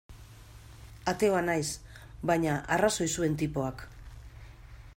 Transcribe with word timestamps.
Ateoa 1.11 1.41
naiz, 1.49 1.67
baina 2.31 2.55
arrazoi 2.77 3.07
zuen 3.17 3.37
tipoak. 3.43 3.85